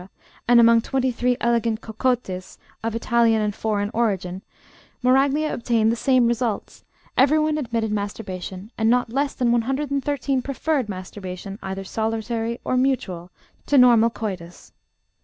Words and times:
and 0.47 0.59
among 0.59 0.81
23 0.81 1.37
"elegant 1.41 1.79
cocottes," 1.79 2.57
of 2.83 2.95
Italian 2.95 3.39
and 3.39 3.53
foreign 3.53 3.91
origin, 3.93 4.41
Moraglia 5.03 5.53
obtained 5.53 5.91
the 5.91 5.95
same 5.95 6.25
results; 6.25 6.83
everyone 7.15 7.55
admitted 7.59 7.91
masturbation, 7.91 8.71
and 8.79 8.89
not 8.89 9.13
less 9.13 9.35
than 9.35 9.51
113 9.51 10.41
preferred 10.41 10.89
masturbation, 10.89 11.59
either 11.61 11.83
solitary 11.83 12.59
or 12.65 12.75
mutual, 12.75 13.29
to 13.67 13.77
normal 13.77 14.09
coitus. 14.09 14.73